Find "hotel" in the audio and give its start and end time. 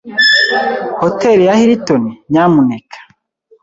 1.01-1.37